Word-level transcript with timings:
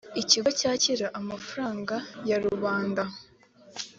ikigo 0.21 0.49
cyakira 0.59 1.07
amafaranga 1.19 1.95
ya 2.29 2.37
rubanda. 2.45 3.03